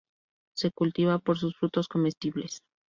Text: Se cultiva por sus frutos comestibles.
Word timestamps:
Se 0.55 0.71
cultiva 0.71 1.19
por 1.19 1.37
sus 1.37 1.55
frutos 1.55 1.87
comestibles. 1.87 2.63